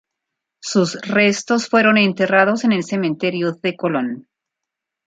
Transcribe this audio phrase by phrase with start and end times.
[0.63, 4.27] Sus restos fueron enterrados en el Cementerio de Colón.